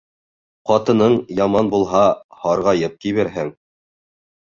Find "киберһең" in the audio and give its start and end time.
3.07-3.57